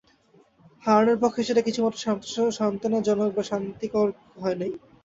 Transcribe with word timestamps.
হারানের 0.83 1.17
পক্ষে 1.23 1.41
সেটা 1.47 1.61
কিছুমাত্র 1.63 1.99
সান্ত্বনাজনক 2.57 3.29
বা 3.33 3.43
শান্তিকর 3.49 4.07
হয় 4.37 4.57
নাই। 4.59 4.71